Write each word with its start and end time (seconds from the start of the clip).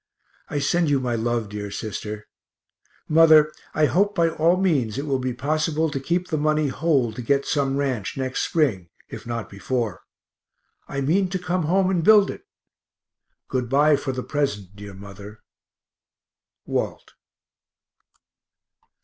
I 0.49 0.57
send 0.57 0.89
you 0.89 0.99
my 0.99 1.13
love, 1.13 1.47
dear 1.49 1.69
sister. 1.69 2.27
Mother, 3.07 3.53
I 3.75 3.85
hope 3.85 4.15
by 4.15 4.29
all 4.29 4.57
means 4.57 4.97
it 4.97 5.05
will 5.05 5.19
be 5.19 5.31
possible 5.31 5.91
to 5.91 5.99
keep 5.99 6.27
the 6.29 6.39
money 6.39 6.69
whole 6.69 7.13
to 7.13 7.21
get 7.21 7.45
some 7.45 7.77
ranch 7.77 8.17
next 8.17 8.41
spring, 8.41 8.89
if 9.09 9.27
not 9.27 9.47
before; 9.47 10.01
I 10.87 11.01
mean 11.01 11.29
to 11.29 11.37
come 11.37 11.65
home 11.65 11.91
and 11.91 12.03
build 12.03 12.31
it. 12.31 12.47
Good 13.47 13.69
bye 13.69 13.95
for 13.95 14.11
the 14.11 14.23
present, 14.23 14.75
dear 14.75 14.95
mother. 14.95 15.43
WALT. 16.65 17.11